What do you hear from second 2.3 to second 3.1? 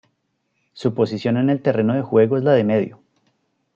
es la de medio.